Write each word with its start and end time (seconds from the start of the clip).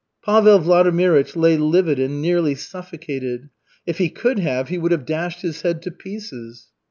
Pavel 0.25 0.57
Vladimirych 0.57 1.35
lay 1.35 1.57
livid 1.57 1.99
and 1.99 2.23
nearly 2.23 2.55
suffocated. 2.55 3.49
If 3.85 3.99
he 3.99 4.09
could 4.09 4.39
have, 4.39 4.69
he 4.69 4.79
would 4.79 4.91
have 4.91 5.05
dashed 5.05 5.43
his 5.43 5.61
head 5.61 5.83
to 5.83 5.91
pieces. 5.91 6.69